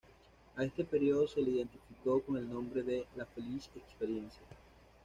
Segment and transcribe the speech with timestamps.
[0.57, 4.41] A este período se lo identificó con el nombre de "la feliz experiencia".